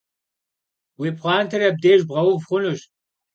Уи 0.99 1.09
пхъуантэр 1.15 1.61
абдеж 1.69 1.99
бгъэув 2.07 2.41
хъунущ. 2.47 2.81